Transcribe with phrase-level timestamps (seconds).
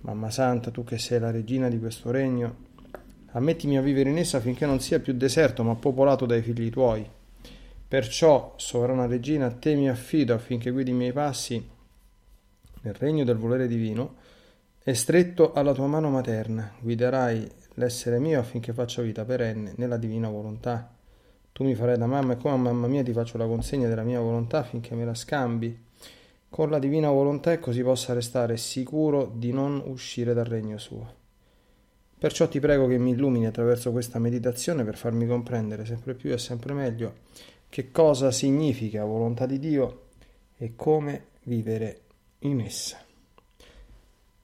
[0.00, 2.56] Mamma Santa, tu che sei la regina di questo regno,
[3.32, 7.08] ammettimi a vivere in essa finché non sia più deserto, ma popolato dai figli tuoi.
[7.86, 11.70] Perciò, sovrana regina, a te mi affido affinché guidi i miei passi
[12.82, 14.16] nel regno del volere divino
[14.82, 20.28] e stretto alla tua mano materna guiderai l'essere mio affinché faccia vita perenne nella divina
[20.28, 20.94] volontà.
[21.52, 24.02] Tu mi farai da mamma e come a mamma mia ti faccio la consegna della
[24.02, 25.90] mia volontà affinché me la scambi
[26.52, 31.14] con la divina volontà e così possa restare sicuro di non uscire dal regno suo.
[32.18, 36.36] Perciò ti prego che mi illumini attraverso questa meditazione per farmi comprendere sempre più e
[36.36, 37.14] sempre meglio
[37.70, 40.08] che cosa significa volontà di Dio
[40.58, 42.00] e come vivere
[42.40, 42.98] in essa.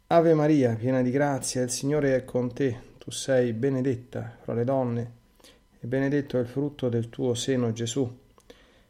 [0.06, 4.64] Ave Maria, piena di grazia, il Signore è con te, tu sei benedetta fra le
[4.64, 5.12] donne
[5.78, 8.10] e benedetto è il frutto del tuo seno Gesù.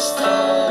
[0.00, 0.69] Dal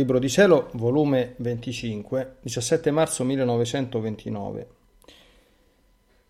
[0.00, 4.68] Libro di Cielo, volume 25, 17 marzo 1929.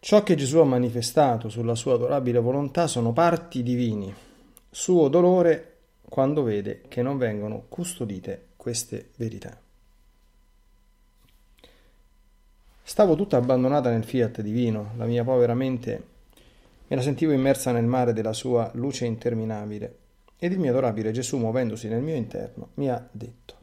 [0.00, 4.12] Ciò che Gesù ha manifestato sulla sua adorabile volontà sono parti divini,
[4.68, 5.76] suo dolore
[6.08, 9.56] quando vede che non vengono custodite queste verità.
[12.82, 16.04] Stavo tutta abbandonata nel fiat divino, la mia povera mente
[16.88, 19.98] me la sentivo immersa nel mare della sua luce interminabile
[20.40, 23.58] ed il mio adorabile Gesù, muovendosi nel mio interno, mi ha detto,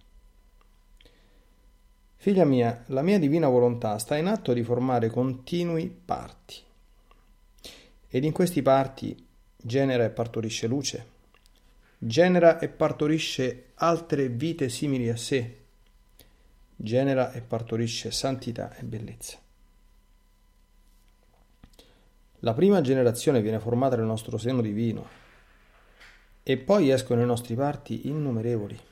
[2.28, 6.62] Figlia mia, la mia divina volontà sta in atto di formare continui parti,
[8.10, 9.16] ed in questi parti
[9.56, 11.06] genera e partorisce luce,
[11.98, 15.58] genera e partorisce altre vite simili a sé,
[16.76, 19.38] genera e partorisce santità e bellezza.
[22.40, 25.08] La prima generazione viene formata nel nostro seno divino,
[26.44, 28.87] e poi escono i nostri parti innumerevoli.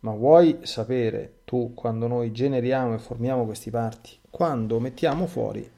[0.00, 4.16] Ma vuoi sapere tu quando noi generiamo e formiamo questi parti?
[4.30, 5.68] Quando mettiamo fuori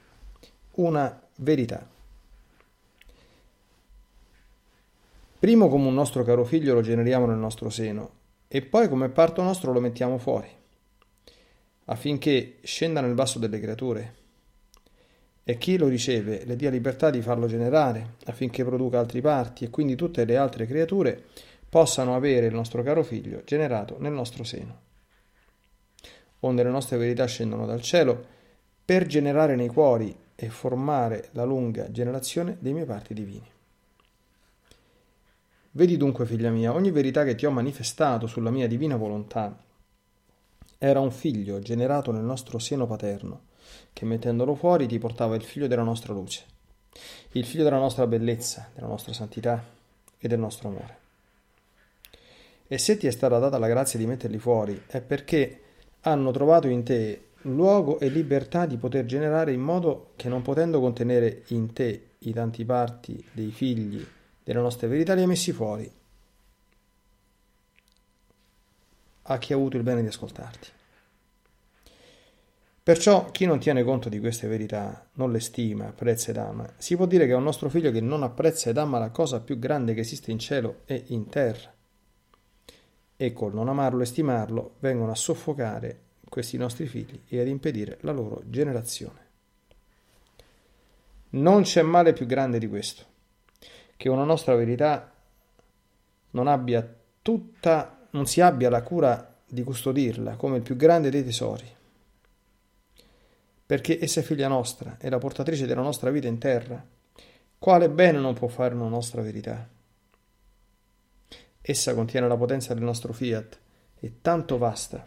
[0.73, 1.87] una verità.
[5.39, 8.11] Primo come un nostro caro figlio lo generiamo nel nostro seno
[8.47, 10.49] e poi come parto nostro lo mettiamo fuori,
[11.87, 14.15] affinché scenda nel basso delle creature
[15.45, 19.71] e chi lo riceve le dia libertà di farlo generare affinché produca altri parti e
[19.71, 21.25] quindi tutte le altre creature
[21.71, 24.89] possano avere il nostro caro figlio generato nel nostro seno.
[26.41, 28.23] Onde le nostre verità scendono dal cielo
[28.85, 33.49] per generare nei cuori e formare la lunga generazione dei miei parti divini.
[35.73, 39.57] Vedi dunque, figlia mia, ogni verità che ti ho manifestato sulla mia divina volontà
[40.79, 43.43] era un figlio generato nel nostro seno paterno,
[43.93, 46.45] che mettendolo fuori ti portava il figlio della nostra luce,
[47.33, 49.63] il figlio della nostra bellezza, della nostra santità
[50.19, 51.00] e del nostro amore.
[52.73, 55.61] E se ti è stata data la grazia di metterli fuori, è perché
[56.03, 60.79] hanno trovato in te luogo e libertà di poter generare in modo che non potendo
[60.79, 64.07] contenere in te i tanti parti dei figli
[64.45, 65.93] delle nostre verità li hai messi fuori.
[69.23, 70.69] A chi ha avuto il bene di ascoltarti.
[72.85, 76.95] Perciò chi non tiene conto di queste verità, non le stima, apprezza ed ama, si
[76.95, 79.59] può dire che è un nostro figlio che non apprezza ed ama la cosa più
[79.59, 81.79] grande che esiste in cielo e in terra
[83.23, 87.99] e col non amarlo e stimarlo vengono a soffocare questi nostri figli e ad impedire
[88.01, 89.29] la loro generazione.
[91.33, 93.05] Non c'è male più grande di questo,
[93.99, 95.13] che una nostra verità
[96.31, 101.23] non abbia tutta, non si abbia la cura di custodirla come il più grande dei
[101.23, 101.71] tesori,
[103.67, 106.83] perché essa è figlia nostra, è la portatrice della nostra vita in terra.
[107.59, 109.79] Quale bene non può fare una nostra verità?
[111.63, 113.59] Essa contiene la potenza del nostro fiat,
[114.01, 115.07] è tanto vasta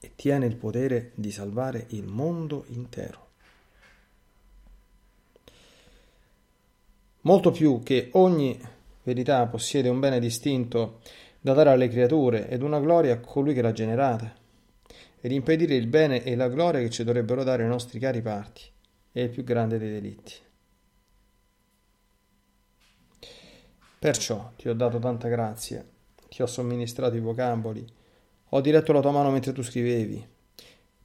[0.00, 3.28] e tiene il potere di salvare il mondo intero.
[7.20, 8.58] Molto più che ogni
[9.02, 11.00] verità possiede un bene distinto
[11.40, 14.34] da dare alle creature ed una gloria a colui che l'ha generata,
[15.20, 18.62] ed impedire il bene e la gloria che ci dovrebbero dare i nostri cari parti,
[19.12, 20.32] è il più grande dei delitti.
[24.02, 25.86] Perciò ti ho dato tanta grazia,
[26.28, 27.86] ti ho somministrato i vocaboli,
[28.48, 30.26] ho diretto la tua mano mentre tu scrivevi,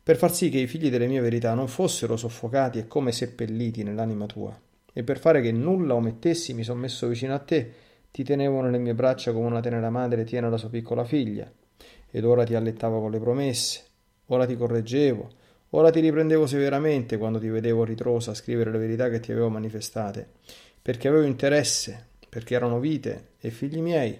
[0.01, 3.83] per far sì che i figli delle mie verità non fossero soffocati e come seppelliti
[3.83, 4.59] nell'anima tua,
[4.91, 7.71] e per fare che nulla omettessi mi sono messo vicino a te,
[8.09, 11.47] ti tenevo nelle mie braccia come una tenera madre tiene la sua piccola figlia,
[12.09, 13.81] ed ora ti allettavo con le promesse,
[14.25, 15.29] ora ti correggevo,
[15.69, 19.49] ora ti riprendevo severamente quando ti vedevo ritrosa a scrivere le verità che ti avevo
[19.49, 20.27] manifestate,
[20.81, 24.17] perché avevo interesse perché erano vite e figli miei,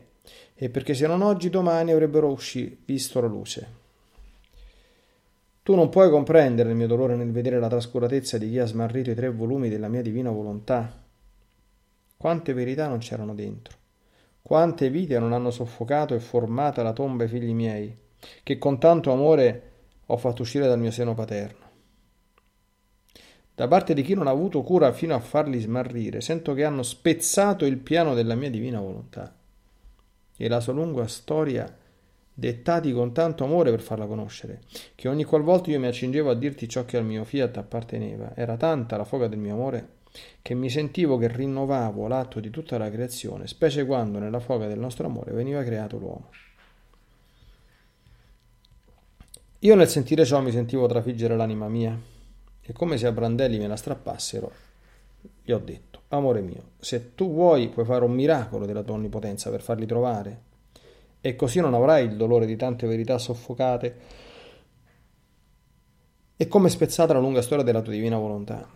[0.56, 3.86] e perché se non oggi domani avrebbero usci, visto la luce.
[5.64, 9.12] Tu non puoi comprendere il mio dolore nel vedere la trascuratezza di chi ha smarrito
[9.12, 11.04] i tre volumi della mia divina volontà.
[12.16, 13.78] Quante verità non c'erano dentro,
[14.42, 17.96] quante vite non hanno soffocato e formata la tomba ai figli miei,
[18.44, 19.72] che con tanto amore
[20.06, 21.67] ho fatto uscire dal mio seno paterno.
[23.58, 26.84] Da parte di chi non ha avuto cura fino a farli smarrire, sento che hanno
[26.84, 29.34] spezzato il piano della mia divina volontà.
[30.38, 31.76] E la sua lunga storia
[32.32, 34.62] dettati con tanto amore per farla conoscere,
[34.94, 38.58] che ogni qualvolta io mi accingevo a dirti ciò che al mio fiat apparteneva, era
[38.58, 39.88] tanta la foga del mio amore
[40.44, 44.78] che mi sentivo che rinnovavo l'atto di tutta la creazione, specie quando nella foga del
[44.78, 46.30] nostro amore veniva creato l'uomo.
[49.62, 52.00] Io nel sentire ciò mi sentivo trafiggere l'anima mia,
[52.70, 54.52] e come se a brandelli me la strappassero,
[55.42, 59.50] gli ho detto, amore mio, se tu vuoi puoi fare un miracolo della tua onnipotenza
[59.50, 60.42] per farli trovare,
[61.22, 64.00] e così non avrai il dolore di tante verità soffocate
[66.36, 68.68] e come spezzata la lunga storia della tua divina volontà.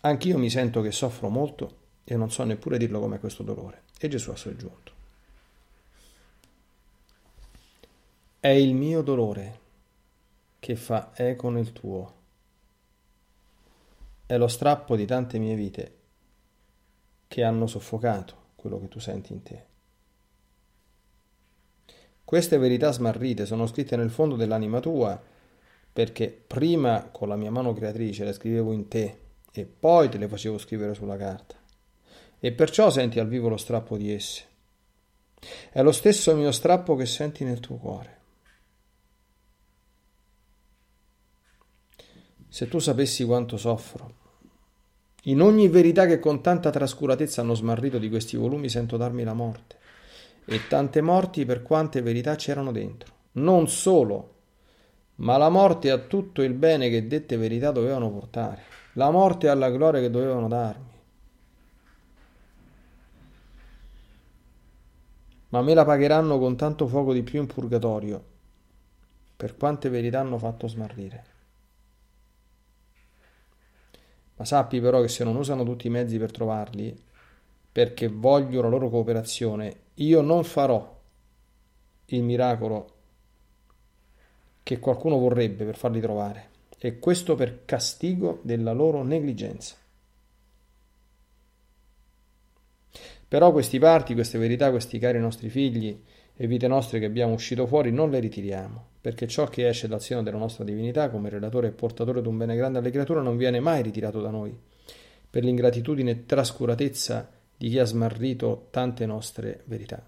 [0.00, 3.82] Anch'io mi sento che soffro molto e non so neppure dirlo com'è questo dolore.
[4.00, 4.92] E Gesù ha soggiunto.
[8.40, 9.60] È il mio dolore
[10.58, 12.20] che fa eco nel tuo
[14.32, 15.98] è lo strappo di tante mie vite
[17.28, 19.66] che hanno soffocato quello che tu senti in te.
[22.24, 25.22] Queste verità smarrite sono scritte nel fondo dell'anima tua
[25.92, 29.18] perché prima con la mia mano creatrice le scrivevo in te
[29.52, 31.56] e poi te le facevo scrivere sulla carta.
[32.38, 34.44] E perciò senti al vivo lo strappo di esse.
[35.70, 38.20] È lo stesso mio strappo che senti nel tuo cuore.
[42.48, 44.20] Se tu sapessi quanto soffro
[45.26, 49.34] In ogni verità che con tanta trascuratezza hanno smarrito di questi volumi sento darmi la
[49.34, 49.76] morte.
[50.44, 53.12] E tante morti per quante verità c'erano dentro.
[53.32, 54.34] Non solo,
[55.16, 58.62] ma la morte a tutto il bene che dette verità dovevano portare.
[58.94, 60.90] La morte alla gloria che dovevano darmi.
[65.50, 68.24] Ma me la pagheranno con tanto fuoco di più in purgatorio,
[69.36, 71.31] per quante verità hanno fatto smarrire.
[74.42, 77.00] Ma sappi però che se non usano tutti i mezzi per trovarli,
[77.70, 81.00] perché voglio la loro cooperazione, io non farò
[82.06, 82.94] il miracolo
[84.64, 89.76] che qualcuno vorrebbe per farli trovare, e questo per castigo della loro negligenza.
[93.28, 96.02] Però questi parti, queste verità, questi cari nostri figli
[96.34, 100.00] e vite nostre che abbiamo uscito fuori, non le ritiriamo perché ciò che esce dal
[100.00, 103.36] seno della nostra divinità come relatore e portatore di un bene grande alle creature non
[103.36, 104.56] viene mai ritirato da noi,
[105.28, 110.00] per l'ingratitudine e trascuratezza di chi ha smarrito tante nostre verità.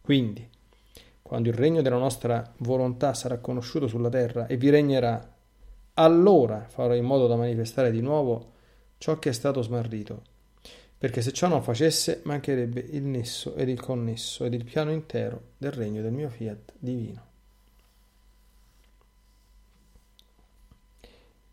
[0.00, 0.48] Quindi,
[1.20, 5.34] quando il regno della nostra volontà sarà conosciuto sulla terra e vi regnerà,
[5.94, 8.52] allora farò in modo da manifestare di nuovo
[8.96, 10.22] ciò che è stato smarrito,
[10.98, 15.52] perché se ciò non facesse mancherebbe il nesso ed il connesso ed il piano intero
[15.58, 17.24] del regno del mio fiat divino.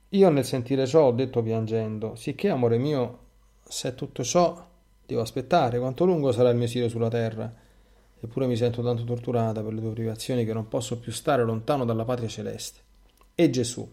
[0.10, 3.20] Io nel sentire ciò ho detto piangendo, sicché amore mio,
[3.64, 4.70] se è tutto ciò,
[5.06, 7.52] devo aspettare, quanto lungo sarà il mio esilio sulla terra?
[8.20, 11.84] Eppure mi sento tanto torturata per le tue privazioni che non posso più stare lontano
[11.84, 12.80] dalla patria celeste.
[13.34, 13.92] E Gesù,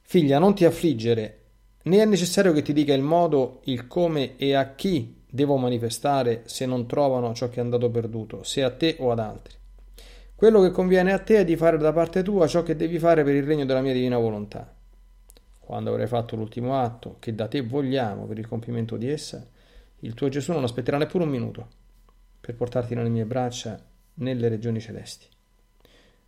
[0.00, 1.41] figlia, non ti affliggere,
[1.84, 6.42] né è necessario che ti dica il modo, il come e a chi devo manifestare
[6.44, 9.54] se non trovano ciò che è andato perduto, se a te o ad altri.
[10.34, 13.24] Quello che conviene a te è di fare da parte tua ciò che devi fare
[13.24, 14.74] per il regno della mia divina volontà.
[15.58, 19.46] Quando avrai fatto l'ultimo atto, che da te vogliamo per il compimento di essa,
[20.00, 21.68] il tuo Gesù non aspetterà neppure un minuto
[22.40, 23.80] per portarti nelle mie braccia
[24.14, 25.26] nelle regioni celesti.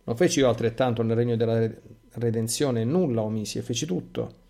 [0.05, 1.69] Non feci io altrettanto nel regno della
[2.13, 4.43] redenzione, nulla omisi e feci tutto,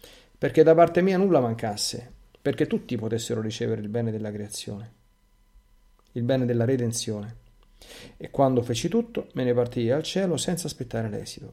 [0.46, 2.08] perché da parte mia nulla mancasse,
[2.40, 4.94] perché tutti potessero ricevere il bene della creazione,
[6.12, 7.38] il bene della redenzione.
[8.16, 11.52] E quando feci tutto, me ne partii al cielo senza aspettare l'esito,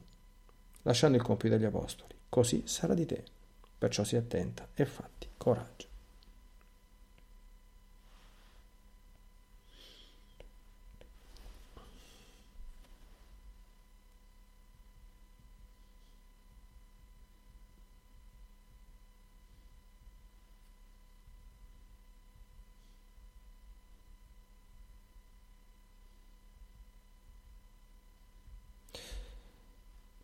[0.83, 2.13] lasciando il compito agli apostoli.
[2.29, 3.23] Così sarà di te.
[3.79, 5.92] Perciò sii attenta e fatti coraggio.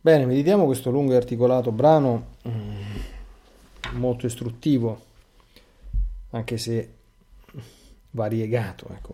[0.10, 2.82] Bene, meditiamo questo lungo e articolato brano mm,
[3.92, 5.00] molto istruttivo,
[6.32, 6.94] anche se
[8.10, 9.14] variegato, ecco.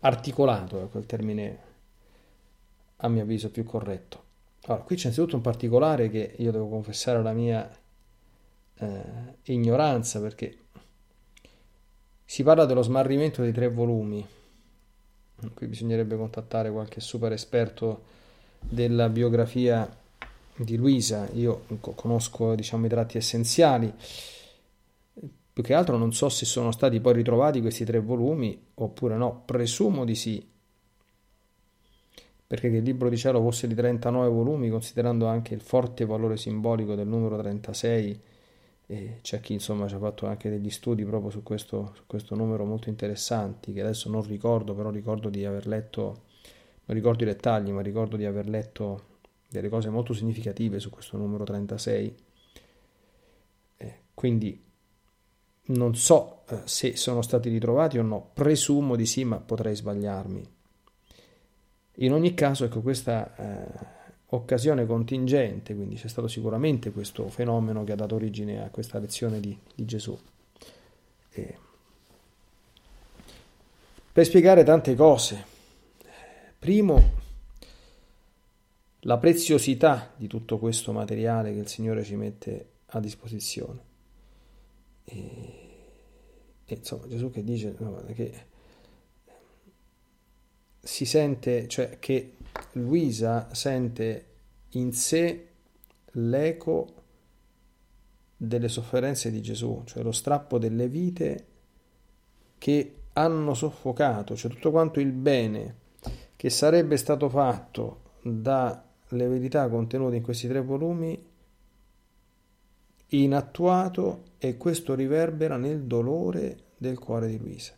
[0.00, 1.58] articolato, ecco il termine
[2.96, 4.22] a mio avviso più corretto.
[4.64, 7.70] Allora, qui c'è innanzitutto un particolare che io devo confessare la mia
[8.74, 9.02] eh,
[9.44, 10.58] ignoranza perché
[12.22, 14.28] si parla dello smarrimento dei tre volumi.
[15.54, 18.18] Qui bisognerebbe contattare qualche super esperto
[18.60, 19.88] della biografia
[20.56, 23.92] di Luisa, io conosco diciamo, i tratti essenziali,
[25.52, 29.42] più che altro non so se sono stati poi ritrovati questi tre volumi oppure no,
[29.44, 30.46] presumo di sì,
[32.46, 36.36] perché che il libro di cielo fosse di 39 volumi, considerando anche il forte valore
[36.36, 38.20] simbolico del numero 36,
[38.86, 42.34] e c'è chi insomma ci ha fatto anche degli studi proprio su questo, su questo
[42.34, 46.22] numero molto interessanti, che adesso non ricordo, però ricordo di aver letto
[46.84, 49.08] non ricordo i dettagli, ma ricordo di aver letto
[49.48, 52.14] delle cose molto significative su questo numero 36.
[53.76, 54.62] Eh, quindi
[55.66, 60.58] non so eh, se sono stati ritrovati o no, presumo di sì, ma potrei sbagliarmi.
[61.96, 67.92] In ogni caso, ecco, questa eh, occasione contingente, quindi c'è stato sicuramente questo fenomeno che
[67.92, 70.18] ha dato origine a questa lezione di, di Gesù.
[71.30, 71.58] E
[74.12, 75.44] per spiegare tante cose,
[76.60, 77.12] Primo,
[79.00, 83.80] la preziosità di tutto questo materiale che il Signore ci mette a disposizione.
[85.04, 85.24] E,
[86.66, 88.44] e insomma, Gesù che dice no, che
[90.78, 92.36] si sente, cioè che
[92.72, 94.26] Luisa sente
[94.72, 95.48] in sé
[96.10, 96.94] l'eco
[98.36, 101.46] delle sofferenze di Gesù, cioè lo strappo delle vite
[102.58, 105.79] che hanno soffocato, cioè tutto quanto il bene
[106.40, 111.22] che sarebbe stato fatto dalle verità contenute in questi tre volumi
[113.08, 117.74] inattuato e questo riverbera nel dolore del cuore di Luisa.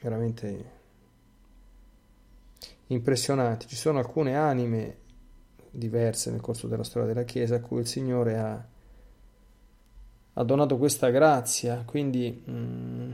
[0.00, 0.70] Veramente
[2.86, 3.66] impressionanti.
[3.66, 4.98] Ci sono alcune anime
[5.72, 8.64] diverse nel corso della storia della Chiesa a cui il Signore ha,
[10.34, 13.12] ha donato questa grazia, quindi mm,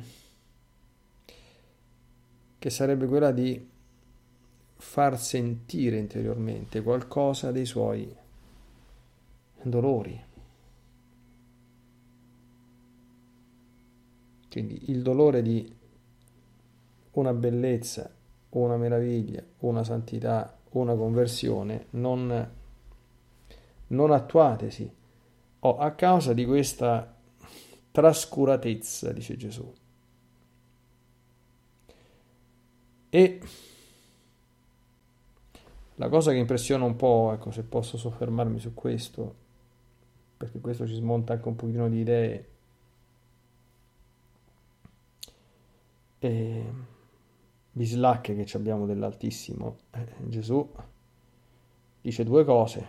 [2.65, 3.69] che sarebbe quella di
[4.77, 8.11] far sentire interiormente qualcosa dei suoi
[9.61, 10.19] dolori.
[14.51, 15.77] Quindi il dolore di
[17.11, 18.11] una bellezza,
[18.49, 22.51] una meraviglia, una santità, una conversione non,
[23.89, 24.91] non attuatesi
[25.61, 27.15] o a causa di questa
[27.91, 29.71] trascuratezza, dice Gesù.
[33.15, 33.41] E
[35.95, 39.35] la cosa che impressiona un po', ecco, se posso soffermarmi su questo,
[40.37, 42.49] perché questo ci smonta anche un pochino di idee,
[46.19, 46.73] e
[47.71, 50.69] bislacche che abbiamo dell'Altissimo, eh, Gesù
[52.01, 52.87] dice due cose,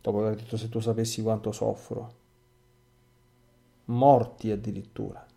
[0.00, 2.14] dopo aver detto se tu sapessi quanto soffro,
[3.84, 5.29] morti addirittura.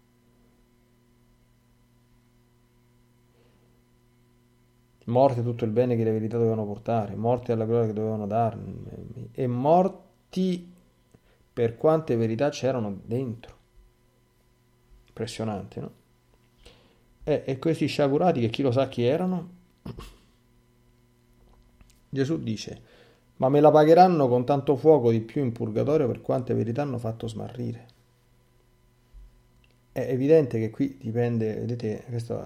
[5.05, 9.29] Morte tutto il bene che le verità dovevano portare, morti alla gloria che dovevano darmi
[9.31, 10.71] e morti
[11.53, 13.57] per quante verità c'erano dentro.
[15.07, 15.91] Impressionante, no?
[17.23, 19.61] E, e questi sciagurati che chi lo sa chi erano?
[22.09, 22.81] Gesù dice,
[23.37, 26.97] ma me la pagheranno con tanto fuoco di più in purgatorio per quante verità hanno
[26.97, 27.87] fatto smarrire.
[29.91, 32.43] È evidente che qui dipende, vedete, questo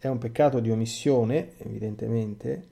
[0.00, 2.66] è un peccato di omissione, evidentemente,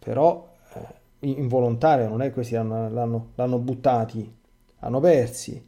[0.00, 4.34] però eh, involontario, non è che questi l'hanno, l'hanno, l'hanno buttati,
[4.80, 5.64] hanno persi,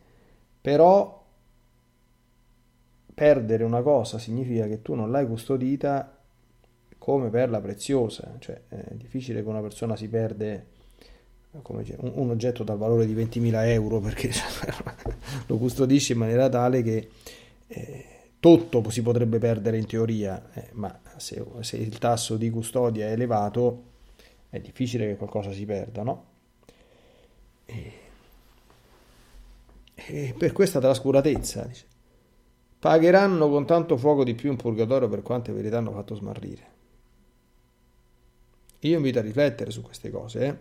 [0.61, 1.23] però
[3.15, 6.19] perdere una cosa significa che tu non l'hai custodita
[6.99, 10.67] come perla preziosa, cioè è difficile che una persona si perde
[11.83, 14.31] dire, un, un, oggetto dal valore di 20.000 euro perché
[15.47, 17.09] lo custodisce in maniera tale che
[17.69, 18.14] eh,
[18.45, 23.13] tutto si potrebbe perdere in teoria, eh, ma se, se, il tasso di custodia è
[23.13, 23.85] elevato
[24.51, 26.25] è difficile che qualcosa si perda, no?
[27.65, 27.93] E,
[29.95, 31.87] e per questa trascuratezza, dice,
[32.79, 36.73] pagheranno con tanto fuoco di più in purgatorio per quante verità hanno fatto smarrire.
[38.81, 40.57] Io invito a riflettere su queste cose, eh?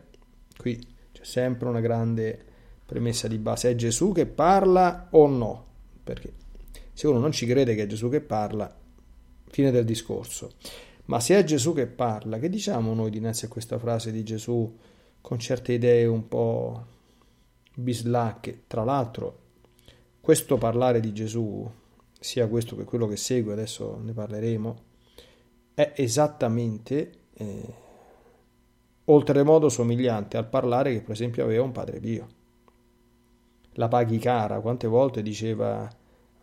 [0.55, 0.79] qui
[1.11, 2.45] c'è sempre una grande
[2.85, 5.65] premessa di base, è Gesù che parla o no?
[6.01, 6.42] Perché
[6.93, 8.73] se uno non ci crede che è Gesù che parla,
[9.45, 10.51] fine del discorso.
[11.05, 14.77] Ma se è Gesù che parla, che diciamo noi dinanzi a questa frase di Gesù
[15.19, 16.85] con certe idee un po'
[17.75, 18.63] bislacche?
[18.67, 19.39] Tra l'altro,
[20.21, 21.69] questo parlare di Gesù,
[22.17, 24.75] sia questo che quello che segue, adesso ne parleremo,
[25.73, 27.73] è esattamente eh,
[29.05, 32.27] oltremodo somigliante al parlare che per esempio aveva un padre Pio.
[33.73, 35.89] La paghi cara, quante volte diceva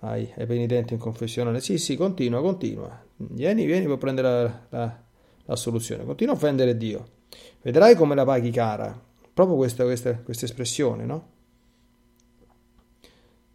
[0.01, 1.61] ai, ai penitenti in confessione.
[1.61, 3.03] Sì, sì, continua, continua.
[3.17, 5.03] Vieni, vieni per prendere la, la,
[5.45, 6.05] la soluzione.
[6.05, 7.19] Continua a offendere Dio.
[7.63, 9.09] Vedrai come la paghi cara.
[9.33, 11.29] Proprio questa, questa, questa espressione, no?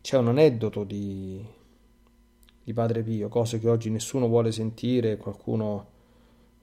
[0.01, 1.43] C'è un aneddoto di,
[2.63, 5.89] di Padre Pio, cose che oggi nessuno vuole sentire, qualcuno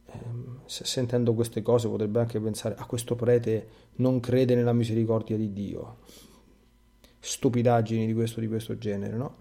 [0.06, 5.52] ehm, sentendo queste cose potrebbe anche pensare a questo prete non crede nella misericordia di
[5.52, 5.98] Dio.
[7.18, 9.36] Stupidaggini di questo, di questo genere, no?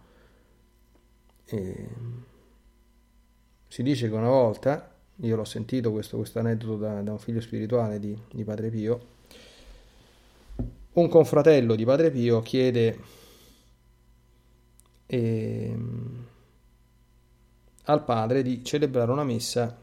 [3.68, 7.42] Si dice che una volta, io l'ho sentito questo, questo aneddoto da, da, un figlio
[7.42, 9.08] spirituale di, di Padre Pio,
[10.94, 13.00] un confratello di Padre Pio chiede
[15.06, 15.78] eh,
[17.86, 19.78] al padre di celebrare una messa.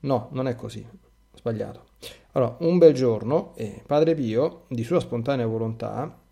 [0.00, 0.86] No, non è così,
[1.34, 1.86] sbagliato.
[2.32, 6.26] Allora, un bel giorno, eh, Padre Pio, di sua spontanea volontà,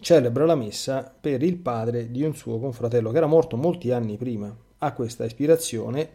[0.00, 4.16] celebra la messa per il padre di un suo confratello che era morto molti anni
[4.16, 4.54] prima.
[4.78, 6.10] Ha questa ispirazione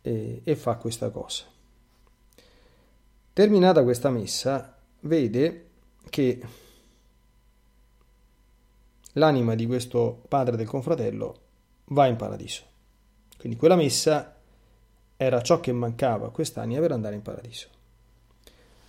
[0.00, 1.44] e, e fa questa cosa.
[3.32, 5.68] Terminata questa messa, vede
[6.10, 6.40] che
[9.12, 11.36] l'anima di questo padre del confratello
[11.86, 12.62] va in paradiso.
[13.38, 14.36] Quindi quella messa
[15.16, 17.68] era ciò che mancava a quest'anima per andare in paradiso.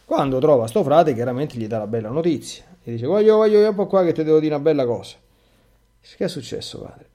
[0.06, 3.70] Quando trova sto frate, chiaramente gli dà la bella notizia e dice voglio, voglio io
[3.70, 5.18] un po' qua che ti devo dire una bella cosa.
[6.00, 7.10] Che è successo padre?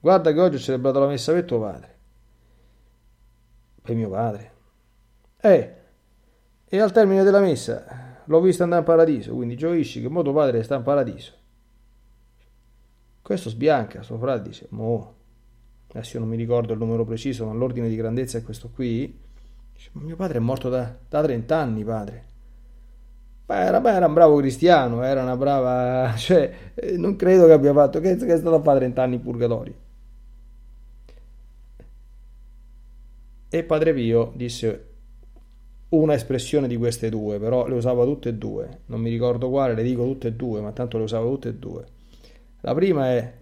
[0.00, 1.92] Guarda che oggi ho celebrato la messa per tuo padre.
[3.82, 4.52] per mio padre.
[5.40, 5.74] Eh,
[6.66, 10.32] e al termine della messa l'ho visto andare in paradiso, quindi gioisci che mo tuo
[10.32, 11.32] padre sta in paradiso.
[13.20, 15.14] Questo sbianca, suo fratello dice, mo,
[15.88, 19.18] adesso io non mi ricordo il numero preciso, ma l'ordine di grandezza è questo qui.
[19.72, 22.24] Dice, ma mio padre è morto da, da 30 anni, padre.
[23.46, 26.14] Beh era, beh, era, un bravo cristiano, era una brava...
[26.16, 28.00] cioè, eh, non credo che abbia fatto...
[28.00, 29.74] che, che è stato a fare 30 anni in purgatorio.
[33.50, 34.88] E Padre Pio disse
[35.90, 39.74] una espressione di queste due, però le usava tutte e due, non mi ricordo quale,
[39.74, 41.84] le dico tutte e due, ma tanto le usava tutte e due.
[42.62, 43.34] La prima è,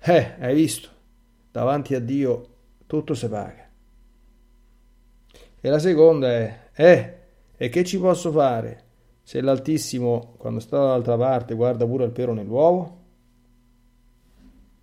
[0.00, 0.88] eh, hai visto,
[1.50, 2.46] davanti a Dio
[2.86, 3.68] tutto si paga.
[5.60, 7.14] E la seconda è, eh,
[7.56, 8.81] e che ci posso fare
[9.22, 13.00] se l'Altissimo, quando sta dall'altra parte, guarda pure il pero nell'uovo?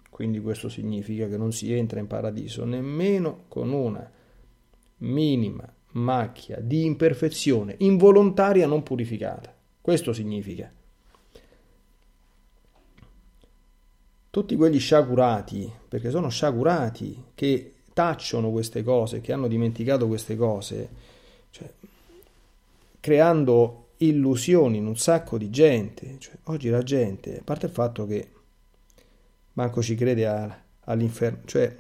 [0.09, 4.09] Quindi questo significa che non si entra in paradiso nemmeno con una
[4.97, 9.53] minima macchia di imperfezione involontaria non purificata.
[9.81, 10.71] Questo significa.
[14.29, 20.89] Tutti quegli sciagurati, perché sono sciagurati, che tacciono queste cose, che hanno dimenticato queste cose,
[21.49, 21.71] cioè,
[22.99, 26.17] creando illusioni in un sacco di gente.
[26.19, 28.31] Cioè, oggi la gente, a parte il fatto che
[29.53, 31.75] manco ci crede a, all'inferno, cioè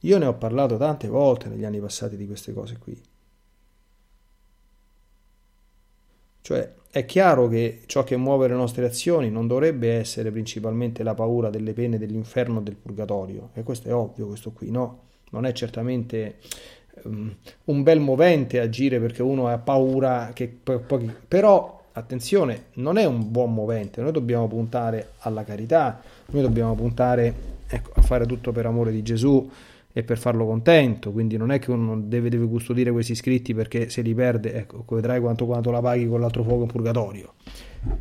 [0.00, 3.00] io ne ho parlato tante volte negli anni passati di queste cose qui.
[6.42, 11.14] Cioè, è chiaro che ciò che muove le nostre azioni non dovrebbe essere principalmente la
[11.14, 15.08] paura delle pene dell'inferno o del purgatorio, e questo è ovvio, questo qui, no?
[15.30, 16.38] Non è certamente
[17.04, 21.10] un bel movente agire perché uno ha paura che pochi...
[21.26, 27.34] Però, attenzione, non è un buon movente, noi dobbiamo puntare alla carità, noi dobbiamo puntare
[27.66, 29.48] ecco, a fare tutto per amore di Gesù,
[29.92, 33.88] e per farlo contento, quindi non è che uno deve, deve custodire questi iscritti perché
[33.88, 37.32] se li perde, ecco, vedrai quanto, quanto la paghi con l'altro fuoco in purgatorio.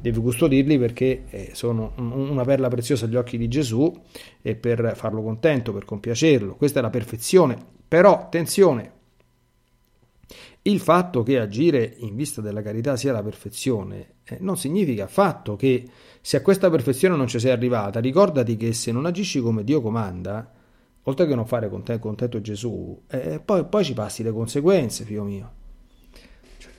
[0.02, 3.94] Devi custodirli perché eh, sono una perla preziosa agli occhi di Gesù
[4.42, 6.56] e per farlo contento, per compiacerlo.
[6.56, 7.58] Questa è la perfezione.
[7.88, 8.92] Però, attenzione,
[10.64, 15.56] il fatto che agire in vista della carità sia la perfezione eh, non significa affatto
[15.56, 15.88] che
[16.22, 19.82] se a questa perfezione non ci sei arrivata, ricordati che se non agisci come Dio
[19.82, 20.52] comanda,
[21.04, 25.52] oltre che non fare contento, Gesù, eh, poi, poi, ci passi le conseguenze, figlio mio.
[26.58, 26.72] Cioè,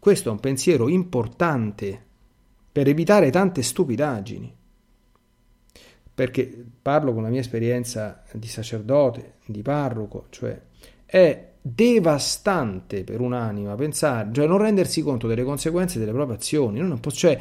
[0.00, 2.06] questo è un pensiero importante
[2.72, 4.56] per evitare tante stupidaggini.
[6.14, 10.58] Perché parlo con la mia esperienza di sacerdote, di parroco, cioè
[11.04, 16.82] è devastante per un'anima pensare, cioè non rendersi conto delle conseguenze delle proprie azioni.
[16.98, 17.38] Posso, cioè,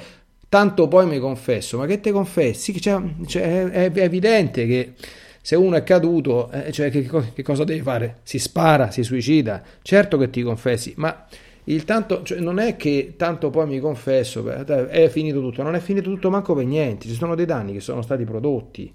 [0.49, 2.79] tanto poi mi confesso, ma che te confessi?
[2.79, 4.93] Cioè, cioè, è, è, evidente che
[5.41, 8.17] se uno è caduto, eh, cioè, che, che, cosa deve fare?
[8.23, 11.25] Si spara, si suicida, certo che ti confessi, ma
[11.69, 15.79] il tanto, cioè, non è che tanto poi mi confesso, è finito tutto, non è
[15.79, 18.91] finito tutto manco per niente, ci sono dei danni che sono stati prodotti,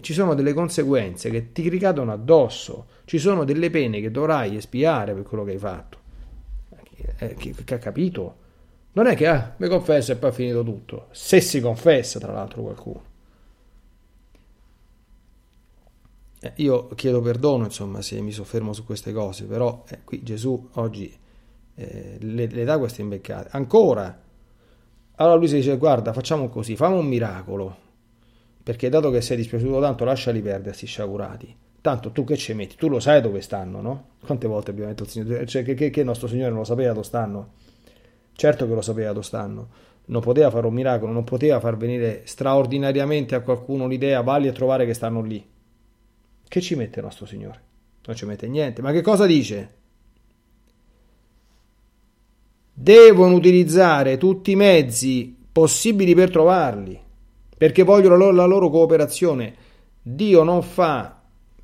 [0.00, 5.12] ci sono delle conseguenze che ti ricadono addosso, ci sono delle pene che dovrai espiare
[5.12, 5.98] per quello che hai fatto.
[7.18, 8.36] Eh, che, che ha capito?
[8.92, 11.08] Non è che ah, mi confesso e poi è finito tutto.
[11.10, 13.02] Se si confessa, tra l'altro, qualcuno.
[16.40, 20.68] Eh, io chiedo perdono, insomma, se mi soffermo su queste cose, però eh, qui Gesù
[20.74, 21.18] oggi
[21.74, 23.48] eh, le, dà queste imbeccate.
[23.52, 24.28] Ancora.
[25.16, 27.76] Allora lui si dice, guarda, facciamo così, fammi un miracolo,
[28.62, 31.56] perché dato che sei dispiaciuto tanto, lasciali perdere questi sciagurati.
[31.82, 32.76] Tanto tu che ci metti?
[32.76, 34.04] Tu lo sai dove stanno, no?
[34.24, 35.46] Quante volte abbiamo detto il Signore?
[35.46, 37.52] Cioè, che, che, che il nostro Signore non lo sapeva dove stanno?
[38.32, 39.68] Certo che lo sapeva dove stanno.
[40.06, 44.52] Non poteva fare un miracolo, non poteva far venire straordinariamente a qualcuno l'idea, valli a
[44.52, 45.46] trovare che stanno lì.
[46.48, 47.60] Che ci mette il nostro Signore?
[48.06, 48.82] Non ci mette niente.
[48.82, 49.79] Ma che cosa dice?
[52.82, 56.98] Devono utilizzare tutti i mezzi possibili per trovarli,
[57.58, 59.54] perché vogliono la loro cooperazione.
[60.00, 61.20] Dio non fa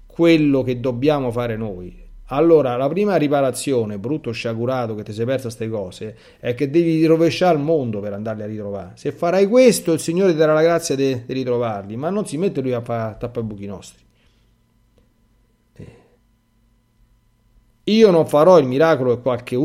[0.07, 5.45] quello che dobbiamo fare noi, allora, la prima riparazione, brutto sciagurato che ti sei persa
[5.45, 8.93] queste cose, è che devi rovesciare il mondo per andarli a ritrovare.
[8.95, 12.61] Se farai questo, il Signore ti darà la grazia di, ritrovarli, ma non si mette
[12.61, 14.06] lui a fare tappa i buchi nostri.
[17.89, 19.57] Io non farò il miracolo che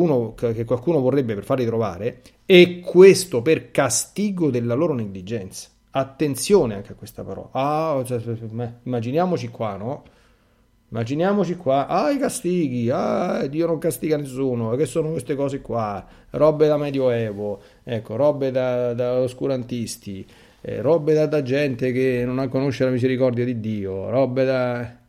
[0.65, 5.69] qualcuno, vorrebbe per farli trovare, e questo per castigo della loro negligenza.
[5.89, 7.49] Attenzione anche a questa parola.
[7.51, 8.21] Ah, cioè,
[8.83, 10.03] immaginiamoci qua, no?
[10.91, 16.05] Immaginiamoci qua, ah i castighi, ah Dio non castiga nessuno, che sono queste cose qua,
[16.31, 20.27] robe da medioevo, ecco, robe da, da oscurantisti,
[20.59, 24.99] eh, robe da, da, gente che non conosce la misericordia di Dio, robe da...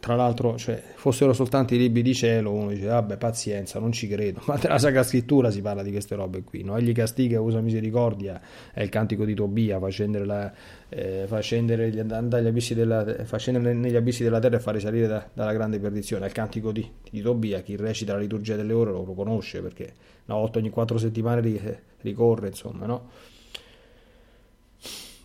[0.00, 4.08] tra l'altro, cioè, fossero soltanto i libri di cielo, uno dice, vabbè, pazienza, non ci
[4.08, 4.40] credo.
[4.46, 6.76] Ma nella Sacra Scrittura si parla di queste robe qui, no?
[6.76, 8.40] Egli castiga usa misericordia,
[8.72, 10.52] è il cantico di Tobia, fa scendere, la,
[10.88, 15.06] eh, fa scendere, dagli abissi della, fa scendere negli abissi della terra e fa risalire
[15.06, 16.24] da, dalla grande perdizione.
[16.24, 19.62] È il cantico di, di, Tobia, chi recita la liturgia delle ore lo, lo conosce,
[19.62, 19.92] perché
[20.24, 23.10] una volta ogni quattro settimane ricorre, insomma, no?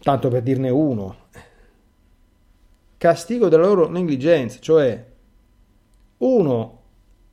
[0.04, 1.23] Tanto per dirne uno
[3.04, 5.06] castigo della loro negligenza, cioè
[6.20, 6.82] uno,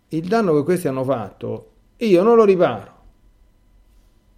[0.08, 2.94] il danno che questi hanno fatto, io non lo riparo,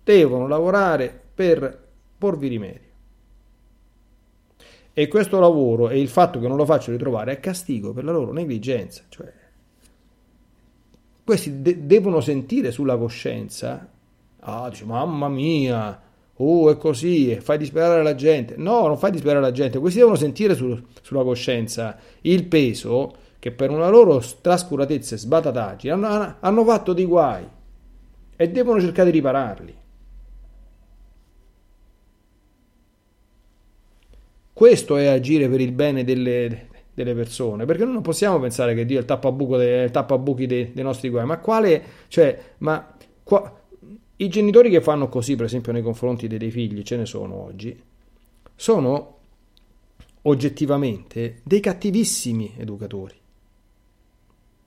[0.04, 2.90] devono lavorare per porvi rimedio.
[4.92, 8.12] E questo lavoro e il fatto che non lo faccio ritrovare è castigo per la
[8.12, 9.32] loro negligenza, cioè
[11.24, 13.88] questi de- devono sentire sulla coscienza,
[14.38, 15.98] ah, dice, mamma mia,
[16.42, 18.54] oh è così, fai disperare la gente.
[18.56, 23.50] No, non fai disperare la gente, questi devono sentire sul, sulla coscienza il peso che
[23.50, 27.44] per una loro trascuratezza e sbatataggine hanno, hanno fatto dei guai
[28.36, 29.76] e devono cercare di ripararli.
[34.52, 38.84] Questo è agire per il bene delle, delle persone, perché noi non possiamo pensare che
[38.84, 42.94] Dio è il tappabuco dei, il tappabuchi dei, dei nostri guai, ma quale, cioè, ma
[43.22, 43.61] qua,
[44.22, 47.80] i genitori che fanno così, per esempio, nei confronti dei, figli, ce ne sono oggi,
[48.54, 49.18] sono
[50.22, 53.16] oggettivamente dei cattivissimi educatori.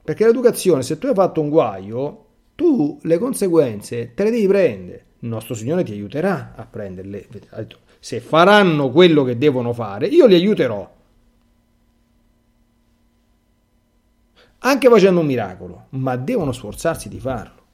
[0.03, 5.05] Perché l'educazione, se tu hai fatto un guaio, tu le conseguenze te le devi prendere.
[5.19, 7.27] Il nostro Signore ti aiuterà a prenderle.
[7.99, 10.93] Se faranno quello che devono fare, io li aiuterò.
[14.59, 17.64] Anche facendo un miracolo, ma devono sforzarsi di farlo.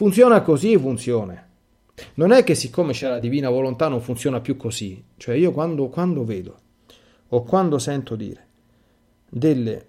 [0.00, 1.46] Funziona così, funziona.
[2.14, 5.04] Non è che siccome c'è la divina volontà non funziona più così.
[5.18, 6.58] Cioè io quando, quando vedo
[7.28, 8.46] o quando sento dire
[9.28, 9.86] delle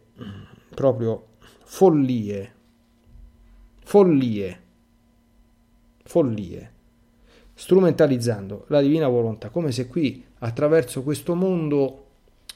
[0.75, 1.27] proprio
[1.63, 2.53] follie,
[3.85, 4.61] follie,
[6.03, 6.71] follie,
[7.53, 12.07] strumentalizzando la divina volontà, come se qui attraverso questo mondo,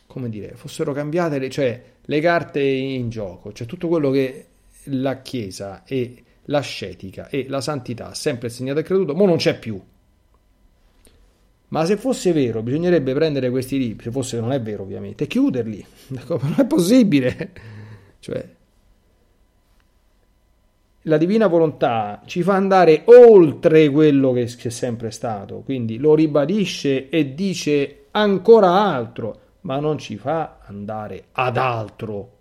[0.08, 4.48] come dire, fossero cambiate le, cioè, le carte in gioco, cioè tutto quello che
[4.88, 9.82] la Chiesa e l'ascetica e la santità sempre insegnata e creduto, ma non c'è più.
[11.68, 15.28] Ma se fosse vero, bisognerebbe prendere questi libri, se fosse non è vero ovviamente, e
[15.28, 15.86] chiuderli.
[16.28, 17.52] Non è possibile.
[18.20, 18.50] Cioè,
[21.08, 27.10] la divina volontà ci fa andare oltre quello che è sempre stato, quindi lo ribadisce
[27.10, 32.35] e dice ancora altro, ma non ci fa andare ad altro.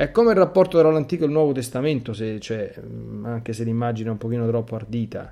[0.00, 2.72] È come il rapporto tra l'Antico e il Nuovo Testamento, se, cioè,
[3.20, 5.30] anche se l'immagine è un pochino troppo ardita.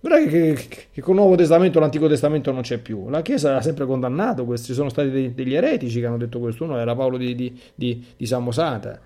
[0.00, 3.10] È che, che, che, con il Nuovo Testamento l'Antico Testamento non c'è più.
[3.10, 4.68] La Chiesa ha sempre condannato questo.
[4.68, 6.64] Ci sono stati dei, degli eretici che hanno detto questo.
[6.64, 8.98] Uno era Paolo di, di, di, di Samosata,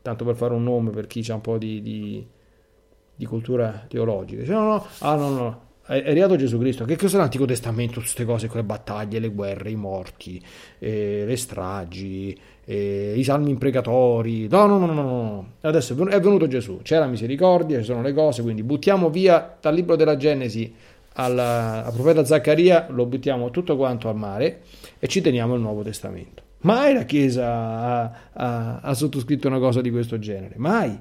[0.00, 4.40] tanto per fare un nome per chi ha un po' di, di, cultura teologica.
[4.40, 6.84] Dice, no, no, ah, no, no, è, arrivato Gesù Cristo.
[6.84, 8.00] Che cos'è l'Antico Testamento?
[8.00, 10.42] Tutte queste cose, quelle battaglie, le guerre, i morti,
[10.78, 14.48] eh, le stragi, eh, i salmi imprecatori.
[14.48, 15.48] No, no, no, no, no.
[15.60, 19.74] Adesso è venuto Gesù, c'è la misericordia, ci sono le cose, quindi buttiamo via dal
[19.74, 20.72] libro della Genesi
[21.14, 24.62] al, al profeta Zaccaria, lo buttiamo tutto quanto al mare
[24.98, 26.42] e ci teniamo il Nuovo Testamento.
[26.60, 30.98] Mai la Chiesa ha, ha, ha sottoscritto una cosa di questo genere, mai.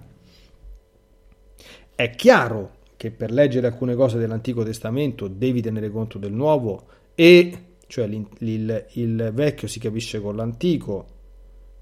[1.95, 6.85] È chiaro che per leggere alcune cose dell'Antico Testamento devi tenere conto del Nuovo
[7.15, 11.07] e cioè il, il, il vecchio si capisce con l'antico,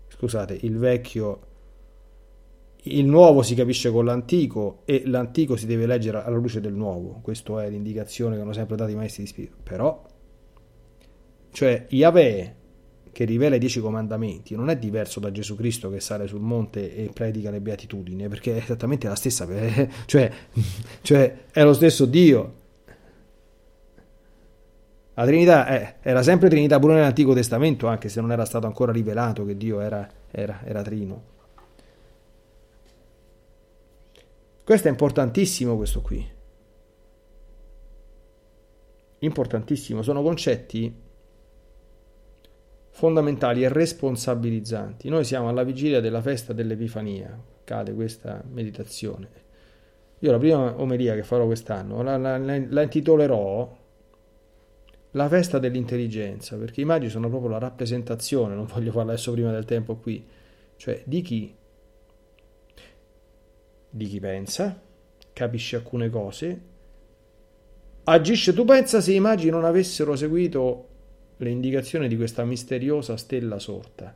[0.08, 1.42] scusate, il vecchio,
[2.86, 7.20] il nuovo si capisce con l'antico e l'antico si deve leggere alla luce del nuovo.
[7.22, 9.58] Questa è l'indicazione che hanno sempre dato i maestri di spirito.
[9.62, 10.04] Però,
[11.52, 12.56] cioè, Yahweh
[13.12, 16.96] che rivela i dieci comandamenti non è diverso da Gesù Cristo che sale sul monte
[16.96, 19.48] e predica le beatitudini, perché è esattamente la stessa,
[20.06, 20.32] cioè,
[21.02, 22.60] cioè è lo stesso Dio.
[25.14, 28.92] La Trinità è, era sempre Trinità pure nell'Antico Testamento, anche se non era stato ancora
[28.92, 31.30] rivelato che Dio era, era, era Trino.
[34.64, 36.26] Questo è importantissimo, questo qui.
[39.20, 41.10] Importantissimo, sono concetti
[43.02, 45.10] fondamentali e responsabilizzanti.
[45.10, 49.28] Noi siamo alla vigilia della festa dell'Epifania, cade questa meditazione.
[50.20, 53.78] Io la prima omelia che farò quest'anno la, la, la intitolerò
[55.10, 59.50] la festa dell'intelligenza, perché i magi sono proprio la rappresentazione, non voglio farla adesso prima
[59.50, 60.24] del tempo qui,
[60.76, 61.56] cioè di chi?
[63.90, 64.80] Di chi pensa,
[65.34, 66.62] capisce alcune cose,
[68.04, 70.90] agisce, tu pensa se i magi non avessero seguito
[71.44, 74.16] le indicazioni di questa misteriosa stella sorta,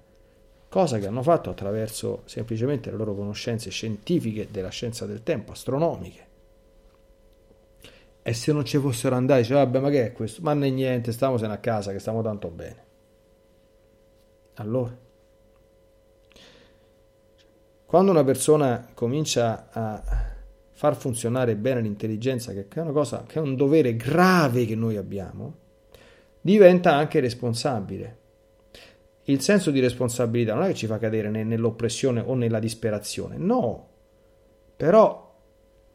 [0.69, 6.23] cosa che hanno fatto attraverso semplicemente le loro conoscenze scientifiche della scienza del tempo, astronomiche.
[8.21, 10.41] E se non ci fossero andati, diceva, vabbè, ma che è questo?
[10.41, 12.83] Ma ne niente, stiamo a casa, che stiamo tanto bene.
[14.55, 14.97] Allora,
[17.85, 20.33] quando una persona comincia a
[20.71, 24.97] far funzionare bene l'intelligenza, che è una cosa, che è un dovere grave che noi
[24.97, 25.63] abbiamo,
[26.45, 28.17] diventa anche responsabile.
[29.23, 33.89] Il senso di responsabilità non è che ci fa cadere nell'oppressione o nella disperazione, no,
[34.75, 35.35] però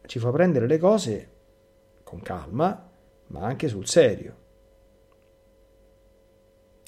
[0.05, 1.29] ci fa prendere le cose
[2.03, 2.89] con calma,
[3.27, 4.35] ma anche sul serio.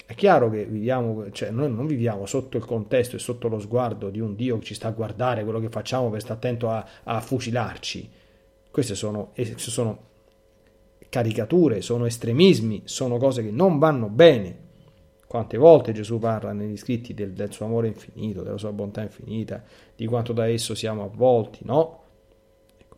[0.04, 4.10] È chiaro che viviamo, cioè noi non viviamo sotto il contesto e sotto lo sguardo
[4.10, 6.86] di un Dio che ci sta a guardare quello che facciamo per stare attento a,
[7.04, 8.10] a fucilarci.
[8.70, 10.12] Queste sono, sono
[11.14, 14.62] caricature, sono estremismi, sono cose che non vanno bene.
[15.28, 19.62] Quante volte Gesù parla negli scritti del, del, suo amore infinito, della sua bontà infinita,
[19.94, 22.02] di quanto da esso siamo avvolti, no?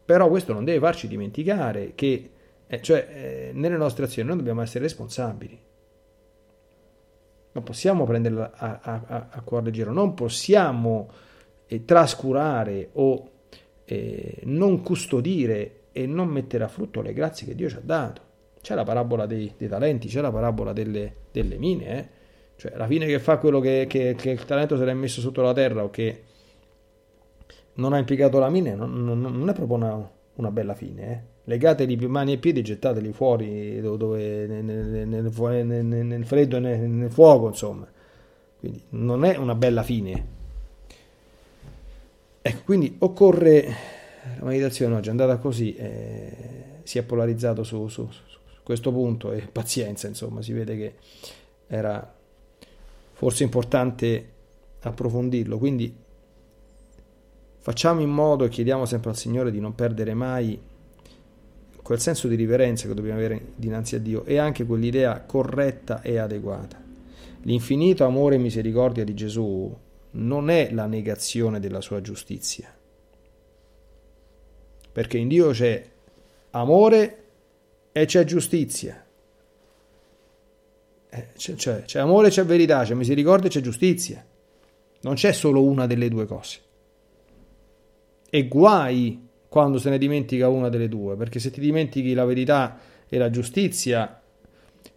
[0.03, 2.31] Però questo non deve farci dimenticare che,
[2.67, 5.61] eh, cioè, eh, nelle nostre azioni noi dobbiamo essere responsabili.
[7.53, 11.11] Non possiamo prenderla a, a, a, a cuore leggero, non possiamo
[11.67, 13.31] eh, trascurare o
[13.85, 18.21] eh, non custodire e non mettere a frutto le grazie che Dio ci ha dato.
[18.61, 22.09] C'è la parabola dei, dei talenti, c'è la parabola delle, delle mine, eh?
[22.57, 25.41] cioè la fine che fa quello che, che, che, il talento se l'è messo sotto
[25.41, 26.23] la terra o che
[27.75, 31.11] non ha impiegato la mine, non, non, non è proprio una, una bella fine.
[31.11, 31.21] Eh?
[31.45, 37.47] Legateli mani e piedi, gettateli fuori dove, nel, nel, nel, nel, freddo e nel, fuoco,
[37.47, 37.89] insomma.
[38.59, 40.27] Quindi non è una bella fine.
[42.43, 43.95] Ecco, quindi occorre
[44.39, 49.33] la meditazione oggi è andata così, eh, si è polarizzato su, su, su, questo punto
[49.33, 50.95] e pazienza, insomma, si vede che
[51.69, 52.15] era
[53.13, 54.33] forse importante
[54.81, 55.95] approfondirlo, quindi
[57.59, 60.61] facciamo in modo e chiediamo sempre al Signore di non perdere mai
[61.87, 66.19] quel senso di riverenza che dobbiamo avere dinanzi a Dio e anche quell'idea corretta e
[66.19, 66.83] adeguata.
[67.43, 69.73] L'infinito amore e misericordia di Gesù
[70.11, 72.75] non è la negazione della sua giustizia,
[74.97, 75.85] perché in Dio c'è
[76.53, 77.25] amore
[77.93, 79.05] e c'è giustizia.
[81.11, 84.25] Eh, c'è, c'è, c'è amore c'è verità, c'è misericordia e c'è giustizia.
[85.03, 86.61] Non c'è solo una delle due cose.
[88.31, 92.79] E guai quando se ne dimentica una delle due, perché se ti dimentichi la verità
[93.07, 94.19] e la giustizia,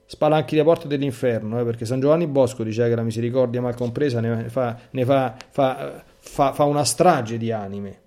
[0.05, 4.21] spalanchi le porte dell'inferno, eh, perché San Giovanni Bosco diceva che la misericordia mal compresa
[4.21, 6.03] ne fa, ne fa, fa,
[6.53, 7.99] fa una strage di anime.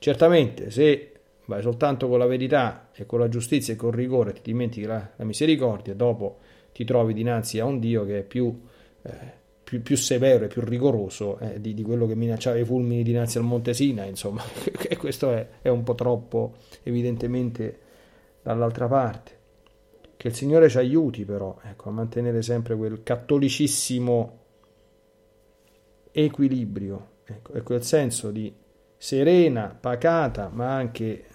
[0.00, 1.12] Certamente, se
[1.48, 4.86] vai soltanto con la verità e con la giustizia e con il rigore, ti dimentichi
[4.86, 6.38] la, la misericordia, dopo
[6.72, 8.60] ti trovi dinanzi a un Dio che è più,
[9.02, 9.32] eh,
[9.64, 13.38] più, più severo e più rigoroso eh, di, di, quello che minacciava i fulmini dinanzi
[13.38, 14.42] al Monte Sina, insomma,
[14.86, 17.78] e questo è, è un po' troppo evidentemente
[18.42, 19.36] dall'altra parte.
[20.18, 24.38] Che il Signore ci aiuti però ecco, a mantenere sempre quel cattolicissimo
[26.10, 28.52] equilibrio ecco, e quel senso di
[28.98, 31.27] serena, pacata, ma anche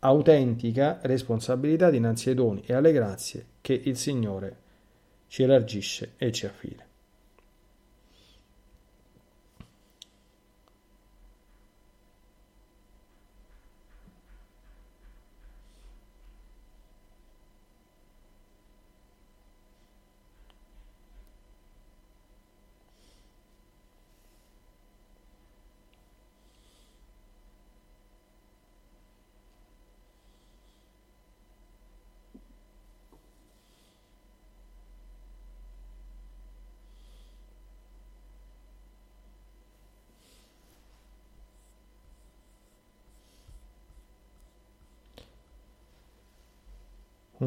[0.00, 4.56] autentica responsabilità dinanzi ai doni e alle grazie che il Signore
[5.26, 6.87] ci elargisce e ci affida.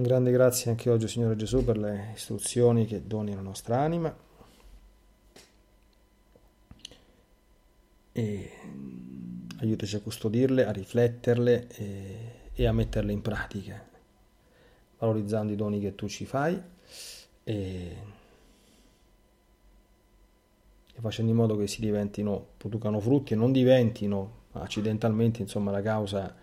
[0.02, 4.12] Un grande grazie anche oggi, Signore Gesù, per le istruzioni che doni alla nostra anima.
[8.12, 8.52] E
[9.60, 12.16] aiutaci a custodirle, a rifletterle e,
[12.52, 13.80] e, a metterle in pratica,
[14.98, 16.60] valorizzando i doni che tu ci fai
[17.44, 17.96] e,
[20.96, 25.84] e facendo in modo che si diventino, producano frutti e non diventino accidentalmente insomma, la
[25.84, 26.36] causa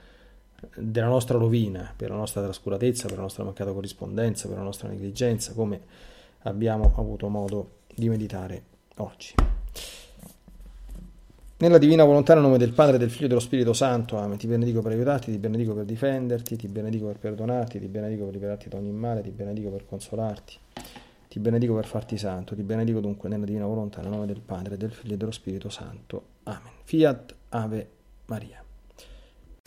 [0.76, 4.88] della nostra rovina, per la nostra trascuratezza, per la nostra mancata corrispondenza, per la nostra
[4.88, 5.80] negligenza, come
[6.42, 8.62] abbiamo avuto modo di meditare
[8.96, 9.34] oggi.
[11.60, 14.38] Nella divina volontà, nel nome del Padre, del Figlio e dello Spirito Santo, Amen.
[14.38, 18.34] Ti benedico per aiutarti, ti benedico per difenderti, ti benedico per perdonarti, ti benedico per
[18.34, 20.56] liberarti da ogni male, ti benedico per consolarti,
[21.28, 24.76] Ti benedico per farti santo, ti benedico dunque nella divina volontà, nel nome del Padre,
[24.76, 26.22] del Figlio e dello Spirito Santo.
[26.44, 26.72] Amen.
[26.84, 27.88] Fiat Ave
[28.26, 28.62] Maria.